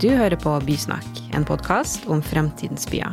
[0.00, 3.12] Du hører på Bysnakk, en podkast om fremtidens byer.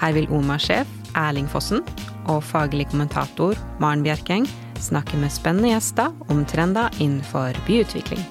[0.00, 1.82] Her vil OMA-sjef Erling Fossen
[2.24, 4.46] og faglig kommentator Maren Bjerkeng
[4.80, 8.22] snakke med spennende gjester om trender innenfor byutvikling.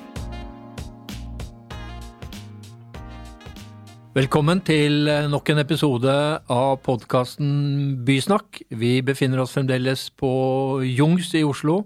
[4.17, 7.53] Velkommen til nok en episode av podkasten
[8.07, 8.63] Bysnakk.
[8.81, 10.33] Vi befinner oss fremdeles på
[10.89, 11.83] Jungs i Oslo.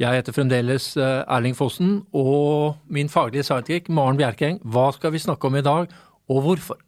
[0.00, 4.56] Jeg heter fremdeles eh, Erling Fossen, og min faglige sidekick Maren Bjerkeng.
[4.64, 5.92] Hva skal vi snakke om i dag,
[6.32, 6.80] og hvorfor?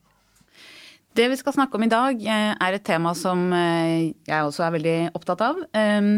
[1.13, 4.65] Det vi skal snakke om i dag, eh, er et tema som eh, jeg også
[4.65, 5.61] er veldig opptatt av.
[5.77, 6.13] Ehm,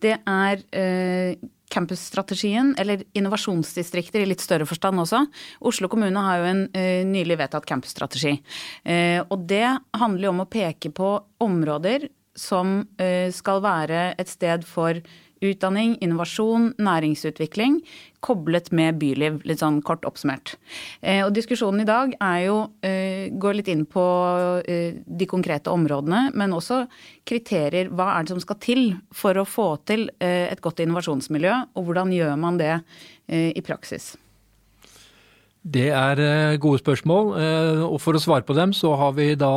[0.00, 0.64] det er
[1.70, 5.20] campusstrategien, eller innovasjonsdistrikter i litt større forstand også.
[5.68, 6.62] Oslo kommune har jo en
[7.12, 8.32] nylig vedtatt campusstrategi.
[9.28, 9.68] Og det
[10.00, 11.12] handler jo om å peke på
[11.46, 12.80] områder som
[13.30, 14.98] skal være et sted for
[15.40, 17.80] utdanning, innovasjon, næringsutvikling
[18.24, 20.54] koblet med byliv, litt sånn kort oppsummert.
[21.00, 24.04] Eh, og diskusjonen i dag er jo eh, går litt inn på
[24.68, 26.82] eh, de konkrete områdene, men også
[27.28, 27.90] kriterier.
[27.92, 28.82] Hva er det som skal til
[29.16, 32.74] for å få til et godt innovasjonsmiljø, og hvordan gjør man det
[33.30, 34.12] i praksis?
[35.60, 37.32] Det er gode spørsmål,
[37.86, 39.52] og for å svare på dem så har vi da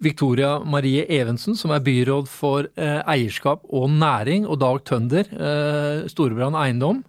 [0.00, 6.08] Victoria Marie Evensen, som er byråd for eh, eierskap og næring, og Dag Tønder, eh,
[6.08, 7.02] Storebrand eiendom.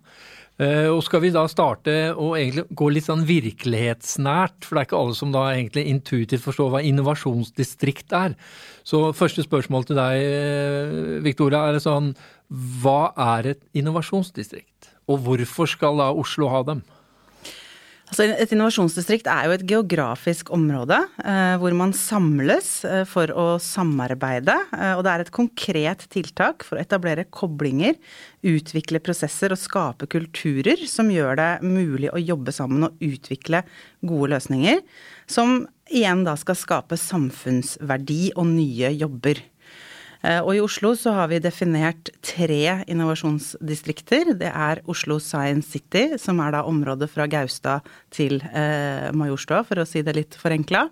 [0.61, 4.89] Eh, og skal vi da starte å egentlig gå litt sånn virkelighetsnært, for det er
[4.89, 8.35] ikke alle som da egentlig intuitivt forstår hva innovasjonsdistrikt er.
[8.83, 12.11] Så første spørsmål til deg, Victoria, er sånn
[12.83, 14.91] hva er et innovasjonsdistrikt?
[15.07, 16.83] Og hvorfor skal da Oslo ha dem?
[18.11, 23.45] Altså, et innovasjonsdistrikt er jo et geografisk område eh, hvor man samles eh, for å
[23.63, 24.57] samarbeide.
[24.75, 27.95] Eh, og det er et konkret tiltak for å etablere koblinger,
[28.43, 33.63] utvikle prosesser og skape kulturer som gjør det mulig å jobbe sammen og utvikle
[34.03, 34.83] gode løsninger.
[35.31, 39.39] Som igjen da skal skape samfunnsverdi og nye jobber.
[40.21, 44.35] Eh, og i Oslo så har vi definert tre innovasjonsdistrikter.
[44.37, 49.81] Det er Oslo Science City, som er da området fra Gaustad til eh, Majorstua, for
[49.81, 50.87] å si det litt forenkla.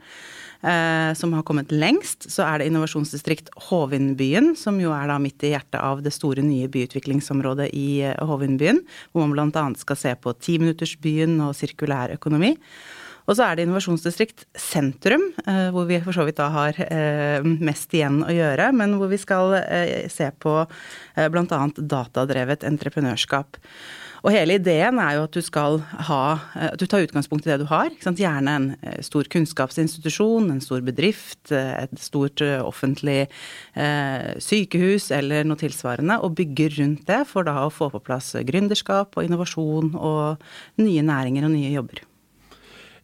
[0.60, 2.26] Eh, som har kommet lengst.
[2.28, 6.44] Så er det innovasjonsdistrikt Hovindbyen, som jo er da midt i hjertet av det store
[6.44, 7.90] nye byutviklingsområdet i
[8.20, 8.82] Hovinbyen.
[9.14, 9.68] Hvor man bl.a.
[9.80, 12.58] skal se på timinuttersbyen og sirkulær økonomi.
[13.30, 17.46] Og så er det innovasjonsdistrikt sentrum, eh, hvor vi for så vidt da har eh,
[17.46, 20.64] mest igjen å gjøre, men hvor vi skal eh, se på
[21.20, 21.64] bl.a.
[21.78, 23.60] datadrevet entreprenørskap.
[24.20, 25.78] Og hele ideen er jo at du skal
[26.10, 26.24] ha
[26.60, 27.94] At du tar utgangspunkt i det du har.
[28.04, 28.66] Gjerne en
[29.06, 33.30] stor kunnskapsinstitusjon, en stor bedrift, et stort offentlig
[34.44, 39.16] sykehus eller noe tilsvarende, og bygger rundt det for da å få på plass gründerskap
[39.16, 42.09] og innovasjon og nye næringer og nye jobber.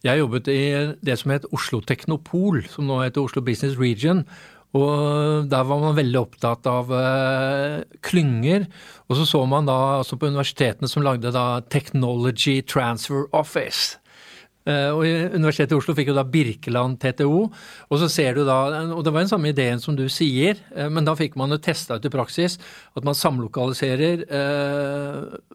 [0.03, 0.59] Jeg jobbet i
[1.05, 4.25] det som het Oslo Teknopol, som nå heter Oslo Business Region.
[4.75, 8.65] Og der var man veldig opptatt av uh, klynger.
[9.07, 14.01] Og så så man da altså på universitetene som lagde da Technology Transfer Office.
[14.65, 17.45] Uh, og Universitetet i Oslo fikk jo da Birkeland TTO.
[17.87, 18.57] Og så ser du da,
[18.97, 21.61] og det var den samme ideen som du sier, uh, men da fikk man jo
[21.61, 22.59] testa ut i praksis
[22.97, 24.25] at man samlokaliserer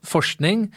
[0.06, 0.70] forskning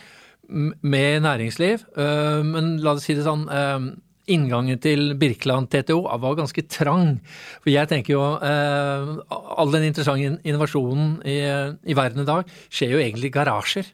[0.50, 1.86] med næringsliv.
[1.98, 3.94] Øh, men la oss si det sånn, øh,
[4.34, 7.20] inngangen til Birkeland TTO var ganske trang.
[7.64, 11.40] For jeg tenker jo øh, all den interessante innovasjonen i,
[11.84, 13.92] i verden i dag skjer jo egentlig i garasjer.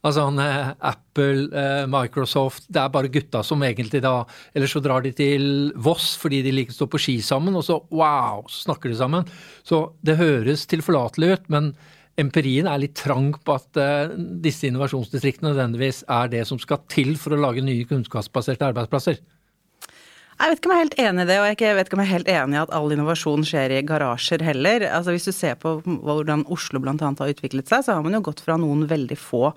[0.00, 0.22] Altså
[0.80, 1.50] Apple,
[1.92, 4.24] Microsoft Det er bare gutta som egentlig da
[4.54, 7.66] Eller så drar de til Voss fordi de liker å stå på ski sammen, og
[7.66, 9.28] så wow, så snakker de sammen.
[9.62, 11.74] Så det høres tilforlatelig ut, men
[12.18, 17.14] empirien er litt trang på at uh, disse innovasjonsdistriktene nødvendigvis er det som skal til
[17.20, 19.20] for å lage nye kunnskapsbaserte arbeidsplasser.
[20.40, 22.00] Jeg vet ikke om jeg er helt enig i det, og jeg vet ikke om
[22.00, 24.86] jeg er helt enig i at all innovasjon skjer i garasjer heller.
[24.88, 26.94] Altså Hvis du ser på hvordan Oslo bl.a.
[26.96, 29.50] har utviklet seg, så har man jo gått fra noen veldig få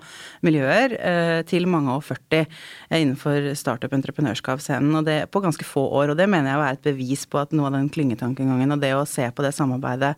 [0.44, 6.12] miljøer eh, til mange og 40 eh, innenfor startup-entreprenørskapsscenen, og det på ganske få år.
[6.12, 8.92] Og det mener jeg er et bevis på at noe av den klyngetankegangen og det
[8.92, 10.12] å se på det samarbeidet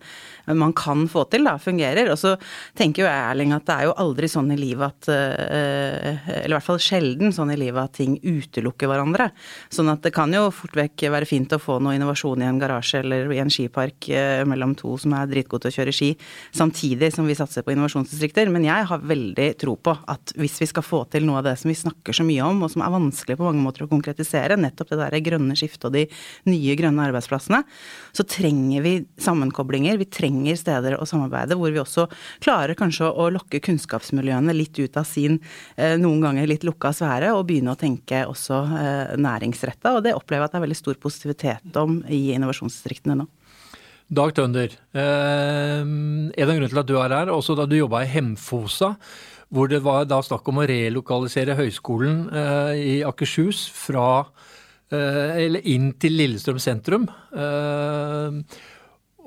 [0.51, 2.11] man kan få til, da, fungerer.
[2.11, 2.35] Og så
[2.75, 6.51] tenker jo jeg, Erling, at det er jo aldri sånn i livet at eh, Eller
[6.51, 9.31] i hvert fall sjelden sånn i livet at ting utelukker hverandre.
[9.71, 12.59] Sånn at det kan jo fort vekk være fint å få noe innovasjon i en
[12.61, 16.09] garasje eller i en skipark eh, mellom to som er dritgode til å kjøre ski,
[16.55, 18.51] samtidig som vi satser på innovasjonsdistrikter.
[18.53, 21.55] Men jeg har veldig tro på at hvis vi skal få til noe av det
[21.61, 24.59] som vi snakker så mye om, og som er vanskelig på mange måter å konkretisere,
[24.59, 26.05] nettopp det der grønne skiftet og de
[26.49, 27.63] nye grønne arbeidsplassene,
[28.15, 29.99] så trenger vi sammenkoblinger.
[30.01, 32.07] Vi trenger steder å samarbeide hvor vi også
[32.43, 35.39] klarer kanskje å lokke kunnskapsmiljøene litt ut av sin
[35.75, 39.95] eh, noen ganger litt lukka sfære, og begynne å tenke også eh, næringsretta.
[39.97, 43.27] Og det opplever jeg at det er veldig stor positivitet om i innovasjonsdistriktene nå.
[44.07, 48.05] Dag Tønder, eh, en av grunnene til at du er her, også da du jobba
[48.05, 48.93] i Hemfosa,
[49.51, 54.23] hvor det var da snakk om å relokalisere høyskolen eh, i Akershus fra
[54.91, 57.09] eh, eller inn til Lillestrøm sentrum.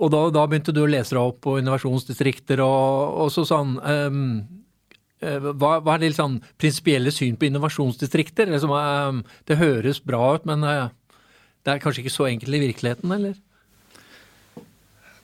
[0.01, 3.75] Og da, da, begynte du å lese deg opp på innovasjonsdistrikter og, og så sånn
[3.77, 4.23] um,
[5.21, 8.49] hva, hva, er det sånn prinsipielle syn på innovasjonsdistrikter?
[8.49, 10.89] Det, som, um, det høres bra ut, men uh,
[11.65, 13.39] det er kanskje ikke så enkelt i virkeligheten, eller?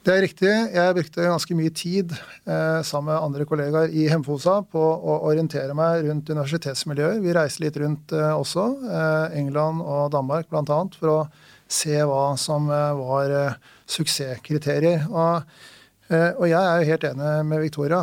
[0.07, 0.51] Det er riktig.
[0.71, 5.75] Jeg brukte ganske mye tid eh, sammen med andre kollegaer i Hemfosa på å orientere
[5.75, 7.19] meg rundt universitetsmiljøer.
[7.25, 11.19] Vi reiste litt rundt eh, også, eh, England og Danmark bl.a., for å
[11.67, 13.57] se hva som eh, var eh,
[13.91, 15.05] suksesskriterier.
[15.11, 15.59] Og,
[16.07, 18.01] eh, og, jeg er jo helt enig med Victoria.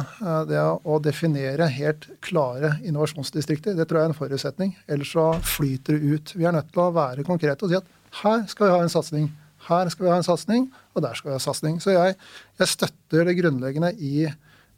[0.50, 4.76] Det å definere helt klare innovasjonsdistrikter, det tror jeg er en forutsetning.
[4.84, 6.36] Ellers så flyter det ut.
[6.36, 7.92] Vi er nødt til å være konkrete og si at
[8.22, 9.30] her skal vi ha en satsing.
[9.68, 11.80] Her skal vi ha en satsing, og der skal vi ha satsing.
[11.82, 12.16] Så jeg,
[12.60, 14.26] jeg støtter det grunnleggende i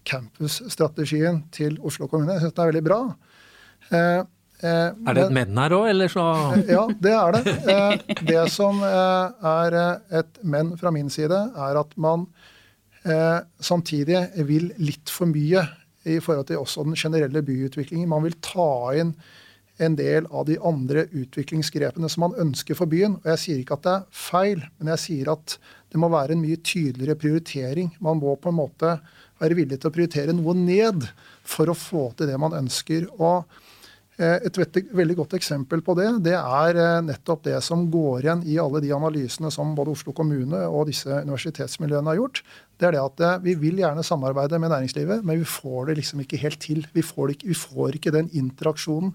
[0.06, 2.36] campusstrategien til Oslo kommune.
[2.36, 3.00] Jeg syns det er veldig bra.
[3.90, 4.20] Eh,
[4.62, 6.26] eh, er det et men her òg, eller så
[6.76, 7.56] Ja, det er det.
[7.74, 9.78] Eh, det som eh, er
[10.22, 12.28] et men fra min side, er at man
[13.02, 15.66] eh, samtidig vil litt for mye
[16.06, 18.08] i forhold til også den generelle byutviklingen.
[18.08, 19.16] Man vil ta inn
[19.82, 23.18] en del av de andre utviklingsgrepene som man ønsker for byen.
[23.20, 25.58] Og Jeg sier ikke at det er feil, men jeg sier at
[25.92, 27.92] det må være en mye tydeligere prioritering.
[28.00, 28.96] Man må på en måte
[29.40, 31.06] være villig til å prioritere noe ned
[31.46, 33.06] for å få til det man ønsker.
[33.20, 33.44] Og
[34.18, 34.60] eh, et
[34.96, 38.80] veldig godt eksempel på det, det er eh, nettopp det som går igjen i alle
[38.84, 42.42] de analysene som både Oslo kommune og disse universitetsmiljøene har gjort.
[42.80, 46.00] Det er det at eh, vi vil gjerne samarbeide med næringslivet, men vi får det
[46.00, 46.86] liksom ikke helt til.
[46.96, 49.12] Vi får, ikke, vi får ikke den interaksjonen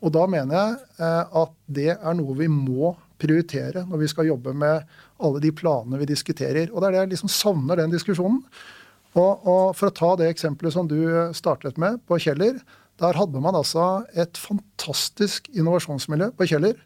[0.00, 4.30] og da mener jeg eh, at det er noe vi må prioritere når vi skal
[4.30, 4.84] jobbe med
[5.20, 6.70] alle de planene vi diskuterer.
[6.72, 8.40] Og det er det jeg liksom savner den diskusjonen.
[9.18, 11.00] Og, og, For å ta det eksempelet som du
[11.36, 12.60] startet med på Kjeller.
[13.00, 16.78] Der hadde man altså et fantastisk innovasjonsmiljø på Kjeller.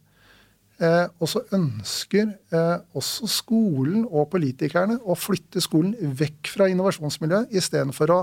[0.83, 7.53] Eh, og så ønsker eh, også skolen og politikerne å flytte skolen vekk fra innovasjonsmiljøet,
[7.55, 8.19] istedenfor å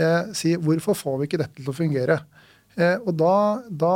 [0.00, 2.22] eh, si hvorfor får vi ikke dette til å fungere.
[2.74, 3.36] Eh, og da,
[3.70, 3.94] da,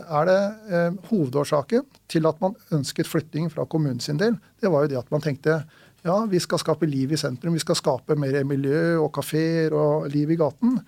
[0.00, 0.40] er det
[0.72, 4.38] eh, hovedårsaken til at man ønsket flytting fra kommunen sin del.
[4.60, 5.62] Det var jo det at man tenkte
[6.00, 7.52] ja, vi skal skape liv i sentrum.
[7.56, 10.78] Vi skal skape mer miljø og kafeer og liv i gaten.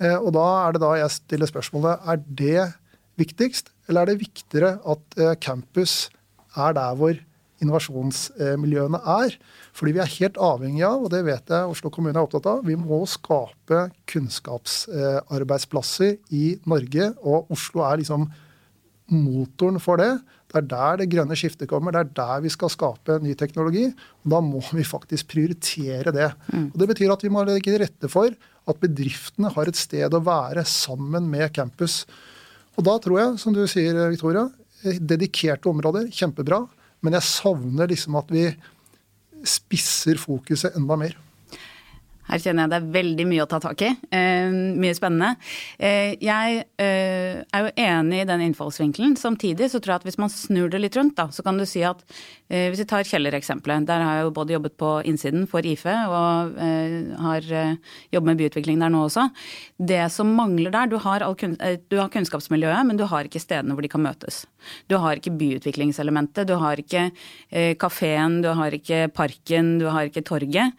[0.00, 2.68] Eh, og da er det da jeg stiller spørsmålet er det
[3.20, 6.08] viktigst, eller er det viktigere at eh, campus
[6.56, 7.16] er der hvor
[7.60, 9.34] innovasjonsmiljøene er.
[9.76, 12.58] Fordi vi er helt avhengig av, og det vet jeg Oslo kommune er opptatt av,
[12.66, 13.78] vi må skape
[14.10, 17.04] kunnskapsarbeidsplasser i Norge.
[17.20, 18.22] Og Oslo er liksom
[19.10, 20.12] motoren for det.
[20.50, 21.90] Det er der det grønne skiftet kommer.
[21.94, 23.84] Det er der vi skal skape ny teknologi.
[24.24, 26.30] og Da må vi faktisk prioritere det.
[26.50, 26.66] Mm.
[26.72, 28.28] Og Det betyr at vi må legge til rette for
[28.70, 32.06] at bedriftene har et sted å være sammen med campus.
[32.78, 34.48] Og da tror jeg, som du sier, Victoria,
[34.82, 36.64] dedikerte områder, kjempebra.
[37.00, 38.44] Men jeg savner liksom at vi
[39.46, 41.16] spisser fokuset enda mer.
[42.30, 43.90] Her kjenner jeg det er veldig mye å ta tak i.
[44.14, 45.32] Eh, mye spennende.
[45.82, 49.16] Eh, jeg eh, er jo enig i den innfallsvinkelen.
[49.18, 51.66] Samtidig så tror jeg at hvis man snur det litt rundt, da, så kan du
[51.66, 52.04] si at
[52.48, 53.88] eh, hvis vi tar Kjeller-eksempelet.
[53.88, 58.30] Der har jeg jo både jobbet på innsiden for IFE og eh, har eh, jobbet
[58.30, 59.26] med byutvikling der nå også.
[59.80, 63.82] Det som mangler der, du har, du har kunnskapsmiljøet, men du har ikke stedene hvor
[63.82, 64.44] de kan møtes.
[64.92, 67.08] Du har ikke byutviklingselementet, du har ikke
[67.80, 70.76] kafeen, du har ikke parken, du har ikke torget.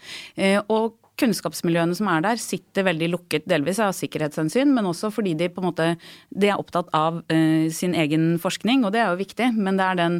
[0.69, 5.49] og kunnskapsmiljøene som er der, sitter veldig lukket, delvis av sikkerhetshensyn, men også fordi de
[5.53, 5.87] på en måte
[6.29, 9.51] de er opptatt av uh, sin egen forskning, og det er jo viktig.
[9.57, 10.19] Men det er den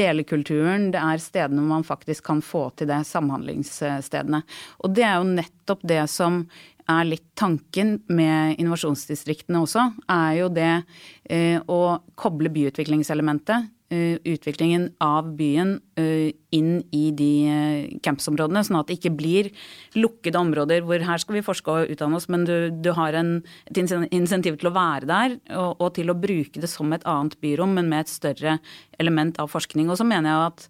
[0.00, 4.42] delekulturen, det er stedene man faktisk kan få til det, samhandlingsstedene.
[4.84, 6.44] Og det er jo nettopp det som
[6.90, 11.82] er litt tanken med innovasjonsdistriktene også, er jo det uh, å
[12.18, 17.30] koble byutviklingselementet utviklingen av byen uh, inn i de
[18.04, 19.50] campsområdene, campusområdene, sånn at det ikke blir
[19.98, 23.32] lukkede områder hvor her skal vi forske og utdanne oss, men du, du har en,
[23.70, 23.80] et
[24.10, 27.74] insentiv til å være der og, og, til å bruke det som et annet byrom,
[27.78, 28.58] men med et større
[29.00, 29.90] element av forskning.
[29.90, 30.68] Og så mener jeg at,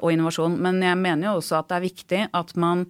[0.00, 0.56] og innovasjon.
[0.62, 2.86] Men jeg mener jo også at det er viktig at man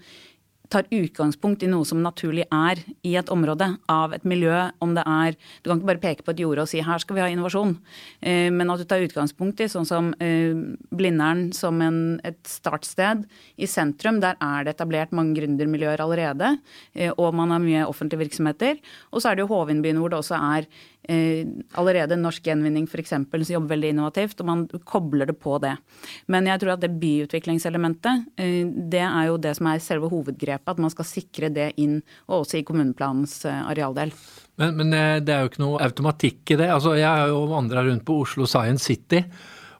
[0.72, 5.04] tar utgangspunkt i noe som naturlig er i et område, av et miljø, om det
[5.06, 7.28] er Du kan ikke bare peke på et jorde og si 'her skal vi ha
[7.28, 7.78] innovasjon',
[8.22, 10.54] eh, men at du tar utgangspunkt i sånn som eh,
[10.92, 13.24] Blindern som en, et startsted
[13.58, 14.20] i sentrum.
[14.20, 16.58] Der er det etablert mange gründermiljøer allerede,
[16.94, 18.78] eh, og man har mye offentlige virksomheter.
[19.12, 20.66] Og så er det jo Hovinbyen hvor det også er
[21.08, 23.08] allerede Norsk Gjenvinning f.eks.
[23.08, 25.78] som jobber veldig innovativt, og man kobler det på det.
[26.26, 30.57] Men jeg tror at det byutviklingselementet, det er jo det som er selve hovedgrepet.
[30.66, 34.14] At man skal sikre det inn, og også i kommuneplanens eh, arealdel.
[34.58, 36.70] Men, men det er jo ikke noe automatikk i det.
[36.74, 39.22] Altså, jeg har jo vandra rundt på Oslo Science City.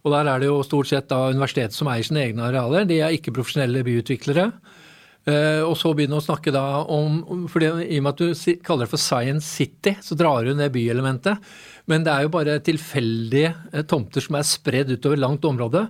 [0.06, 2.86] Og der er det jo stort sett da universitetet som eier sine egne arealer.
[2.86, 4.52] De er ikke profesjonelle byutviklere.
[5.28, 8.86] Eh, og så begynne å snakke da om fordi I og med at du kaller
[8.86, 11.42] det for Science City, så drar du ned byelementet.
[11.88, 15.86] Men det er jo bare tilfeldige eh, tomter som er spredd utover langt område.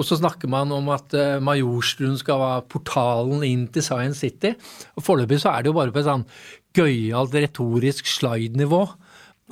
[0.00, 4.54] Og så snakker man om at eh, Majorstuen skal være portalen inn til Science City.
[4.96, 6.26] Og Foreløpig så er det jo bare på et sånn
[6.76, 8.82] gøyalt retorisk slide-nivå.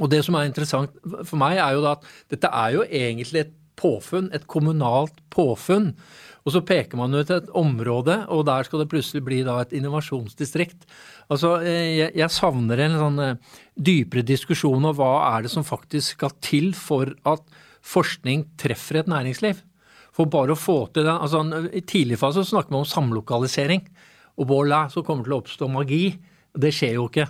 [0.00, 0.95] Og det som er interessant
[1.28, 5.92] for meg, er jo da at dette er jo egentlig et påfunn, et kommunalt påfunn.
[6.47, 9.75] Og så peker man ut et område, og der skal det plutselig bli da et
[9.76, 10.87] innovasjonsdistrikt.
[11.28, 13.21] Altså, eh, jeg, jeg savner en sånn
[13.81, 17.45] dypere diskusjon om hva er det som faktisk skal til for at
[17.87, 19.63] forskning treffer et næringsliv.
[20.17, 23.87] For bare å få til den, altså I tidlig fase snakker vi om samlokalisering.
[24.41, 26.05] Og voilà, så kommer det til å oppstå magi.
[26.61, 27.29] Det skjer jo ikke.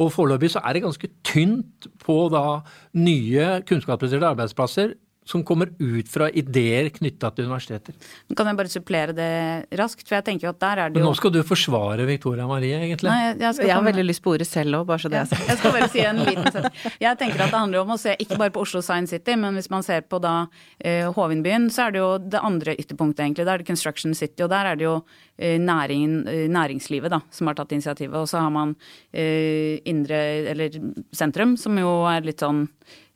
[0.00, 2.62] Og foreløpig så er det ganske tynt på da
[2.96, 7.94] nye kunnskapsbaserte arbeidsplasser som kommer ut fra ideer knytta til universiteter.
[8.36, 9.30] Kan jeg bare supplere det
[9.78, 10.06] raskt?
[10.08, 12.46] For jeg tenker jo at der er det jo Men Nå skal du forsvare Victoria
[12.50, 13.10] Marie, egentlig.
[13.10, 15.30] Nei, jeg, jeg, jeg har veldig lyst på ordet selv òg, bare så det er
[15.30, 15.46] sagt.
[15.48, 16.88] Jeg skal bare si en liten setning.
[17.02, 19.58] Jeg tenker at det handler om å se ikke bare på Oslo Science City, men
[19.58, 20.34] hvis man ser på da
[20.82, 23.46] Hovinbyen, Hovindbyen, så er det jo det andre ytterpunktet, egentlig.
[23.46, 24.96] Da er det Construction City, og der er det jo
[25.42, 28.14] eh, næringen, eh, næringslivet da, som har tatt initiativet.
[28.14, 28.76] Og så har man
[29.12, 30.20] eh, indre,
[30.52, 30.78] eller
[31.12, 32.68] sentrum, som jo er litt sånn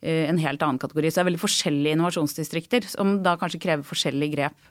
[0.07, 1.09] en helt annen kategori.
[1.09, 4.67] Så det er veldig forskjellige innovasjonsdistrikter, som da kanskje krever forskjellige grep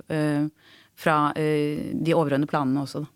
[0.96, 3.02] fra de overordnede planene også.
[3.02, 3.15] Da.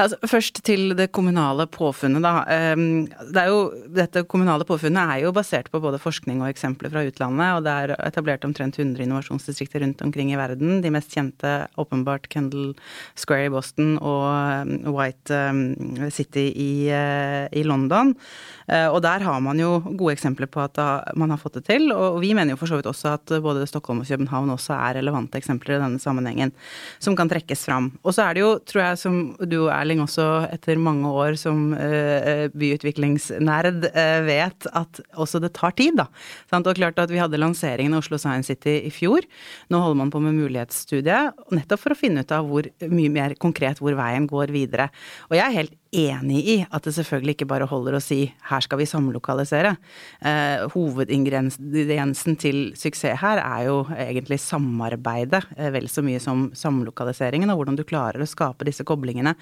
[0.00, 2.32] Altså, først til det kommunale påfunnet, da.
[2.48, 3.58] Ehm, det jo,
[3.92, 7.72] dette kommunale påfunnet er jo basert på både forskning og eksempler fra utlandet, og det
[7.72, 10.80] er etablert omtrent 100 innovasjonsdistrikter rundt omkring i verden.
[10.84, 12.72] De mest kjente åpenbart Kendal
[13.18, 18.14] Square i Boston og ehm, White ehm, City i, eh, i London.
[18.68, 20.78] Eh, og der har man jo gode eksempler på at
[21.18, 23.66] man har fått det til, og vi mener jo for så vidt også at både
[23.68, 26.52] Stockholm og København også er relevante eksempler i denne sammenhengen,
[27.02, 27.92] som kan trekkes fram.
[28.02, 31.36] Og så er det jo, tror jeg, som du og Erling også etter mange år
[31.40, 36.08] som uh, byutviklingsnerd uh, vet at også det tar tid, da.
[36.62, 39.26] Og klart at vi hadde lanseringen av Oslo Science City i fjor.
[39.72, 43.36] Nå holder man på med mulighetsstudiet, nettopp for å finne ut av hvor mye mer
[43.42, 44.88] konkret hvor veien går videre.
[45.30, 48.60] Og jeg er helt enig i at det selvfølgelig ikke bare holder å si 'her
[48.60, 49.76] skal vi samlokalisere'.
[50.24, 57.50] Eh, hovedingrediensen til suksess her er jo egentlig samarbeidet, eh, vel så mye som samlokaliseringen,
[57.50, 59.34] og hvordan du klarer å skape disse koblingene.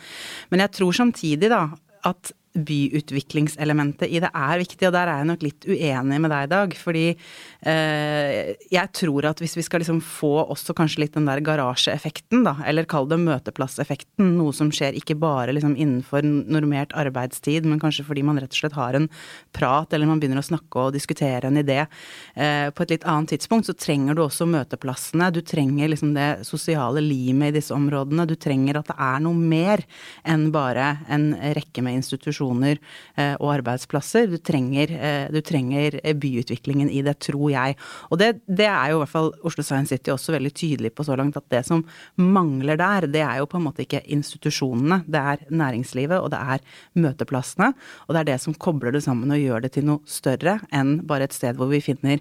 [0.50, 1.71] Men jeg tror samtidig da
[2.04, 6.47] at byutviklingselementet i det er viktig, og der er jeg nok litt uenig med deg
[6.47, 6.73] i dag.
[6.75, 11.42] Fordi eh, jeg tror at hvis vi skal liksom få også kanskje litt den der
[11.47, 17.69] garasjeeffekten, da, eller kall det møteplasseffekten, noe som skjer ikke bare liksom innenfor normert arbeidstid,
[17.71, 19.07] men kanskje fordi man rett og slett har en
[19.54, 23.37] prat, eller man begynner å snakke og diskutere en idé eh, på et litt annet
[23.37, 25.30] tidspunkt, så trenger du også møteplassene.
[25.30, 28.26] Du trenger liksom det sosiale limet i disse områdene.
[28.26, 29.87] Du trenger at det er noe mer
[30.26, 32.78] enn bare en rekke med institusjoner institusjoner
[33.16, 34.28] eh, og arbeidsplasser.
[34.30, 37.76] Du trenger, eh, du trenger, eh, byutviklingen i det, tror jeg.
[38.11, 41.04] Og det, det, er jo i hvert fall Oslo Science City også veldig tydelig på
[41.04, 41.85] så langt, at det som
[42.16, 45.04] mangler der, det er jo på en måte ikke institusjonene.
[45.06, 46.61] Det er næringslivet, og det er
[47.00, 47.73] møteplassene.
[48.09, 51.00] Og det er det som kobler det sammen og gjør det til noe større enn
[51.06, 52.20] bare et sted hvor vi finner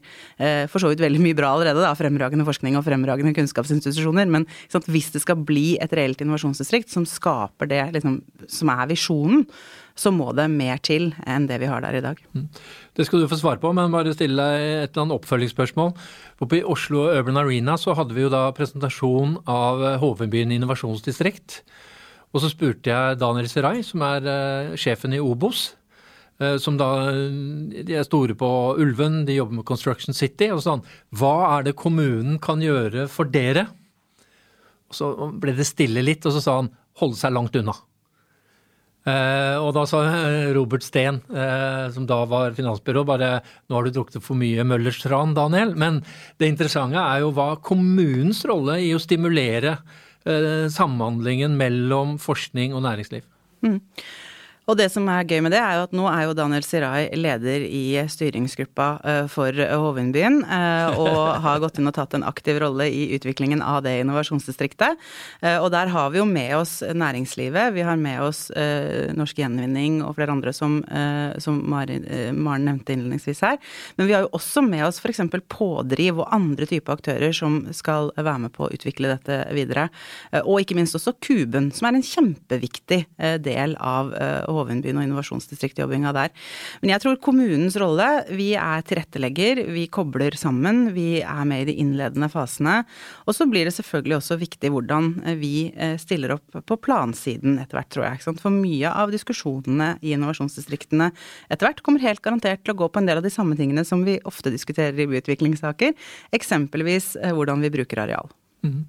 [0.69, 4.29] for så vidt veldig mye bra allerede, da, fremragende forskning og fremragende kunnskapsinstitusjoner.
[4.31, 8.89] Men sant, hvis det skal bli et reelt innovasjonsdistrikt som skaper det liksom, som er
[8.89, 9.45] visjonen,
[9.99, 12.19] så må det mer til enn det vi har der i dag.
[12.31, 12.47] Mm.
[12.95, 15.91] Det skal du få svare på, men bare stille deg et eller annet oppfølgingsspørsmål.
[16.45, 21.61] Oppe i Oslo Urban Arena så hadde vi jo da presentasjon av Hovedbyen innovasjonsdistrikt.
[22.31, 25.71] Og så spurte jeg Daniel Serai, som er uh, sjefen i Obos,
[26.39, 30.49] Eh, som da De er store på Ulven, de jobber med Construction City.
[30.53, 33.67] Og sånn Hva er det kommunen kan gjøre for dere?
[34.89, 37.75] Og så ble det stille litt, og så sa han holde seg langt unna.
[39.09, 40.03] Eh, og da sa
[40.55, 43.31] Robert Steen, eh, som da var finansbyrå, bare
[43.69, 45.75] nå har du drukket for mye Møllers tran, Daniel.
[45.79, 46.01] Men
[46.41, 49.77] det interessante er jo hva kommunens rolle i å stimulere
[50.25, 53.25] eh, samhandlingen mellom forskning og næringsliv.
[53.65, 53.79] Mm.
[54.69, 57.07] Og det som er gøy med det, er jo at nå er jo Daniel Sirai
[57.17, 62.59] leder i styringsgruppa eh, for Hovindbyen, eh, og har gått inn og tatt en aktiv
[62.61, 64.99] rolle i utviklingen av det innovasjonsdistriktet.
[65.41, 68.39] Eh, og der har vi jo med oss næringslivet, vi har med oss
[69.15, 70.79] Norsk Gjenvinning og flere andre som,
[71.41, 72.05] som Maren,
[72.37, 73.57] Maren nevnte innledningsvis her.
[73.97, 75.21] Men vi har jo også med oss f.eks.
[75.49, 79.87] Pådriv og andre typer aktører som skal være med på å utvikle dette videre.
[80.43, 83.01] Og ikke minst også Kuben, som er en kjempeviktig
[83.45, 86.33] del av Hovindbyen Hovenbyen og innovasjonsdistriktjobbinga der.
[86.83, 91.69] Men jeg tror kommunens rolle, vi er tilrettelegger, vi kobler sammen, vi er med i
[91.71, 92.83] de innledende fasene.
[93.25, 97.59] Og så blir det selvfølgelig også viktig hvordan eh, vi eh, stiller opp på plansiden
[97.61, 98.23] etter hvert, tror jeg.
[98.41, 101.11] For mye av diskusjonene i innovasjonsdistriktene
[101.49, 103.85] etter hvert kommer helt garantert til å gå på en del av de samme tingene
[103.87, 105.95] som vi ofte diskuterer i byutviklingssaker,
[106.35, 108.29] eksempelvis eh, hvordan vi bruker areal.
[108.65, 108.81] Mm.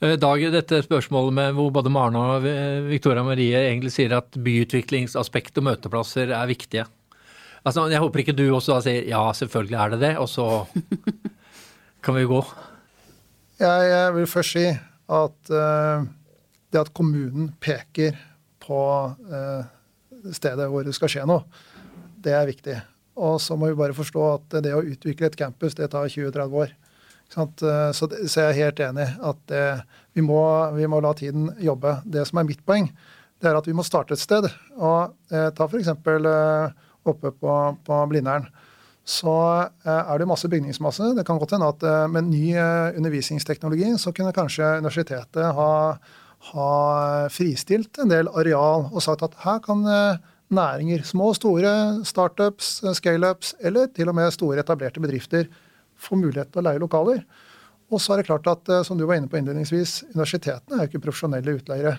[0.00, 2.46] Eh, Dag, dette spørsmålet med hvor både Maren og
[2.88, 6.86] Victoria Marie egentlig sier at byutviklingsaspekt og møteplasser er viktige.
[7.64, 10.46] Altså, Jeg håper ikke du også da sier ja, selvfølgelig er det det, og så
[12.04, 12.42] kan vi gå.
[13.58, 14.66] Jeg, jeg vil først si
[15.08, 16.06] at uh,
[16.72, 18.16] det at kommunen peker
[18.62, 19.66] på uh,
[20.32, 21.44] stedet hvor det skal skje noe,
[22.22, 22.76] det er viktig.
[23.18, 26.60] Og så må vi bare forstå at det å utvikle et campus, det tar 20-30
[26.62, 26.74] år.
[27.36, 29.64] Eh, så, så jeg er helt enig at det,
[30.16, 30.40] vi må,
[30.76, 31.98] vi, må, la tiden jobbe.
[32.04, 32.88] Det som er mitt poeng,
[33.38, 34.48] det er at vi må starte et sted.
[34.78, 35.92] Og eh, Ta f.eks.
[35.92, 38.48] Eh, oppe på, på Blindern.
[39.08, 41.14] Så eh, er det masse bygningsmasse.
[41.16, 42.56] Det kan godt hende at eh, med ny
[42.98, 45.70] undervisningsteknologi så kunne kanskje universitetet ha,
[46.52, 46.72] ha,
[47.32, 49.84] fristilt en del areal og sagt at her kan
[50.48, 51.70] næringer, små og store,
[52.08, 55.48] startups, scaleups eller til og med store etablerte bedrifter
[56.00, 57.22] få mulighet til å leie lokaler.
[57.88, 60.86] Og så er det klart at, eh, som du var inne på innledningsvis, universitetene er
[60.86, 61.96] jo ikke profesjonelle utleiere.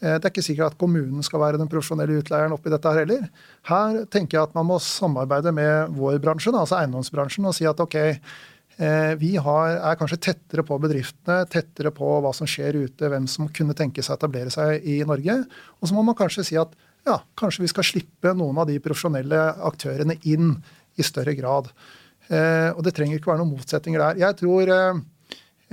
[0.00, 3.02] Eh, det er ikke sikkert at kommunen skal være den profesjonelle utleieren oppi dette her
[3.04, 3.26] heller.
[3.70, 7.82] Her tenker jeg at man må samarbeide med vår bransje, altså eiendomsbransjen, og si at
[7.82, 13.10] ok, eh, vi har, er kanskje tettere på bedriftene, tettere på hva som skjer ute,
[13.10, 15.40] hvem som kunne tenke seg å etablere seg i Norge.
[15.78, 16.74] Og så må man kanskje si at
[17.06, 19.38] ja, kanskje vi skal slippe noen av de profesjonelle
[19.70, 20.56] aktørene inn
[20.98, 21.70] i større grad.
[22.28, 24.18] Eh, og det trenger ikke være noen motsetninger der.
[24.20, 24.98] Jeg tror eh,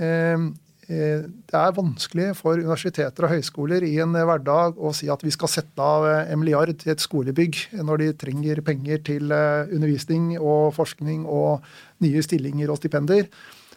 [0.00, 0.46] eh,
[0.86, 5.50] det er vanskelig for universiteter og høyskoler i en hverdag å si at vi skal
[5.50, 11.24] sette av en milliard til et skolebygg når de trenger penger til undervisning og forskning
[11.26, 11.66] og
[12.06, 13.26] nye stillinger og stipender.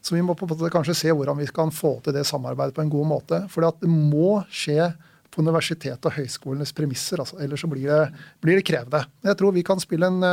[0.06, 2.78] Så vi må på en måte kanskje se hvordan vi kan få til det samarbeidet
[2.78, 3.42] på en god måte.
[3.52, 4.92] For det må skje
[5.30, 7.22] på universitetet og høyskolenes premisser.
[7.22, 7.40] Altså.
[7.44, 8.02] Ellers så blir det,
[8.44, 9.04] blir det, krevende.
[9.26, 10.24] Jeg tror vi kan spille en,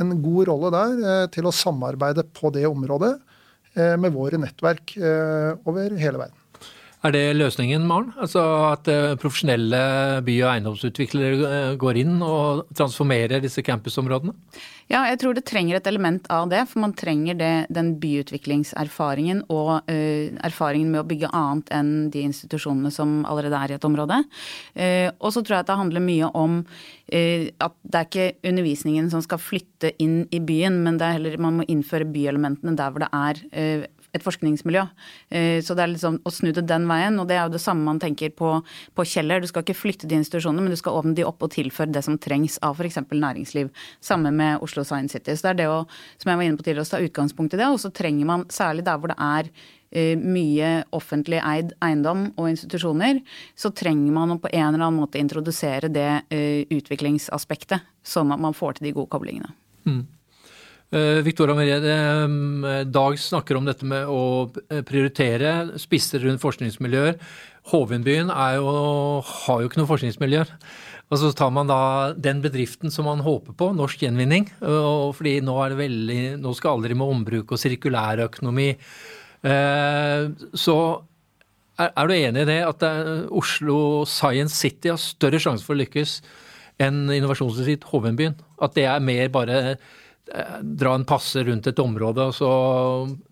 [0.00, 3.14] en god rolle der eh, til å samarbeide på det området
[3.76, 6.36] eh, med våre nettverk eh, over hele verden.
[7.00, 8.10] Er det løsningen, Maren?
[8.20, 8.42] Altså
[8.74, 8.88] At
[9.22, 9.78] profesjonelle
[10.26, 14.34] by- og eiendomsutviklere går inn og transformerer disse campusområdene?
[14.90, 16.64] Ja, jeg tror det trenger et element av det.
[16.66, 22.24] For man trenger det, den byutviklingserfaringen og uh, erfaringen med å bygge annet enn de
[22.26, 24.18] institusjonene som allerede er i et område.
[24.74, 28.50] Uh, og så tror jeg at det handler mye om uh, at det er ikke
[28.50, 32.74] undervisningen som skal flytte inn i byen, men det er heller man må innføre byelementene
[32.78, 34.82] der hvor det er et forskningsmiljø.
[35.30, 37.18] Eh, så det er liksom å snu det den veien.
[37.20, 38.52] Og det er jo det samme man tenker på,
[38.96, 39.42] på Kjeller.
[39.42, 42.04] Du skal ikke flytte de institusjonene, men du skal åpne de opp og tilføre det
[42.06, 43.00] som trengs av f.eks.
[43.10, 43.72] næringsliv.
[44.04, 45.36] Samme med Oslo Science City.
[45.36, 45.82] Så det er det å,
[46.20, 47.68] som jeg var inne på tidligere, å ta utgangspunkt i det.
[47.70, 52.50] Og så trenger man, særlig der hvor det er uh, mye offentlig eid eiendom og
[52.52, 53.22] institusjoner,
[53.58, 58.42] så trenger man å på en eller annen måte introdusere det uh, utviklingsaspektet, sånn at
[58.42, 59.54] man får til de gode koblingene.
[59.88, 60.04] Mm.
[60.90, 64.50] Eh, Victoria Marie, eh, Dag snakker om dette med å
[64.82, 67.14] prioritere spisser rundt forskningsmiljøer.
[67.70, 70.50] Hovindbyen har jo ikke noe forskningsmiljøer.
[71.10, 74.48] Og så tar man da den bedriften som man håper på, norsk gjenvinning.
[74.58, 78.76] fordi nå, er det veldig, nå skal alle drive med ombruk og sirkulærøkonomi.
[79.44, 80.76] Eh, så
[81.78, 82.82] er du enig i det at
[83.30, 86.20] Oslo Science City har større sjanse for å lykkes
[86.80, 88.34] enn innovasjonsdistrikt Hovindbyen?
[88.60, 89.76] At det er mer bare Eh,
[90.62, 92.50] dra en passe rundt et område, og så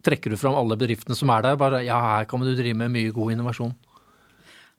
[0.05, 1.59] trekker du fram alle bedriftene som er der.
[1.61, 3.75] Bare ja, her kan du drive med mye god innovasjon.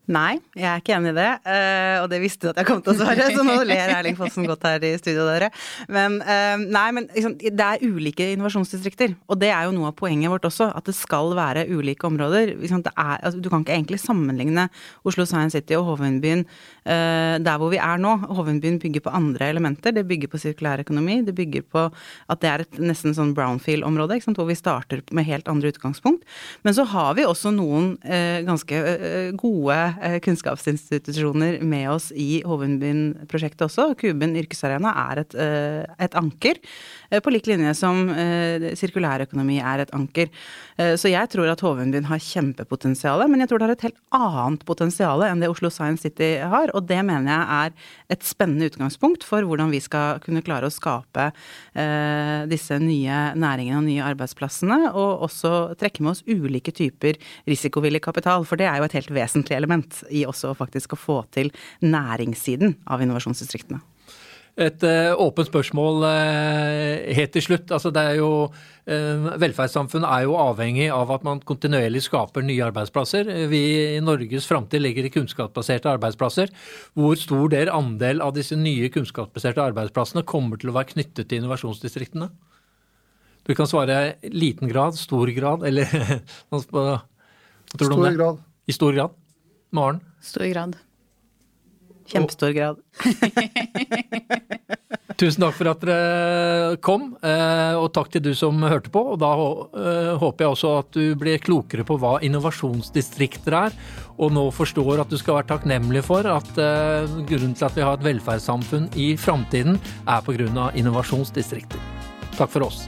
[0.09, 1.27] Nei, jeg er ikke enig i det.
[1.53, 4.15] Eh, og det visste du at jeg kom til å svare, så nå ler Erling
[4.17, 5.51] Fossen godt her i studio, dere.
[5.85, 9.13] Men eh, nei, men liksom, det er ulike innovasjonsdistrikter.
[9.29, 12.55] Og det er jo noe av poenget vårt også, at det skal være ulike områder.
[12.57, 14.65] Er, altså, du kan ikke egentlig sammenligne
[15.05, 18.15] Oslo Science City og Hovenbyen eh, der hvor vi er nå.
[18.33, 19.93] Hovenbyen bygger på andre elementer.
[19.93, 21.19] Det bygger på sirkulær økonomi.
[21.29, 25.53] Det bygger på at det er et nesten sånn brownfield-område, hvor vi starter med helt
[25.53, 26.25] andre utgangspunkt.
[26.65, 27.93] Men så har vi også noen
[28.47, 28.77] ganske
[29.37, 29.77] gode
[30.23, 33.91] kunnskapsinstitusjoner med oss i Hovundbyen-prosjektet også.
[33.99, 38.07] Kuben yrkesarena er et, eh, et anker, eh, på lik linje som
[38.79, 40.29] sirkulærøkonomi er et anker.
[40.99, 44.65] Så jeg tror at Hovedbyen har kjempepotensial, men jeg tror det har et helt annet
[44.67, 49.25] potensial enn det Oslo Science City har, og det mener jeg er et spennende utgangspunkt
[49.27, 51.29] for hvordan vi skal kunne klare å skape
[52.51, 57.19] disse nye næringene og nye arbeidsplassene, og også trekke med oss ulike typer
[57.49, 61.21] risikovillig kapital, for det er jo et helt vesentlig element i også faktisk å få
[61.35, 61.51] til
[61.83, 63.81] næringssiden av innovasjonsdistriktene.
[64.59, 67.69] Et uh, åpent spørsmål uh, helt til slutt.
[67.71, 68.49] Altså, det er jo,
[68.91, 73.29] uh, velferdssamfunnet er jo avhengig av at man kontinuerlig skaper nye arbeidsplasser.
[73.51, 73.61] Vi
[73.95, 76.51] i Norges framtid ligger i kunnskapsbaserte arbeidsplasser.
[76.99, 81.39] Hvor stor del andel av disse nye kunnskapsbaserte arbeidsplassene kommer til å være knyttet til
[81.39, 82.27] innovasjonsdistriktene?
[83.47, 85.87] Du kan svare liten grad, stor grad, eller
[86.51, 88.11] hva tror du om det?
[88.11, 88.45] Stor grad.
[88.67, 89.17] I stor grad?
[89.71, 90.03] Maren?
[90.19, 90.79] Stor grad.
[92.09, 92.81] Kjempestor grad.
[95.19, 99.01] Tusen takk for at dere kom, eh, og takk til du som hørte på.
[99.13, 103.75] Og da eh, håper jeg også at du blir klokere på hva innovasjonsdistrikter er,
[104.15, 107.83] og nå forstår at du skal være takknemlig for at eh, grunnen til at vi
[107.83, 110.69] har et velferdssamfunn i framtiden, er pga.
[110.79, 111.83] innovasjonsdistrikter.
[112.37, 112.87] Takk for oss.